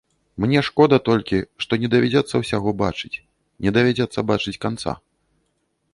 [0.43, 3.21] Мне шкода толькі, што не давядзецца ўсяго бачыць,
[3.67, 4.91] не давядзецца бачыць канца.